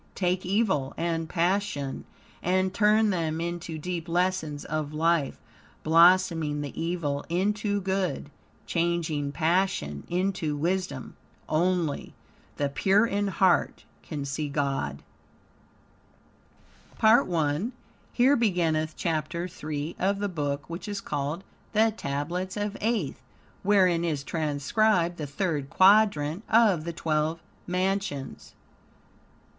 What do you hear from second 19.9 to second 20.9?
of the Book which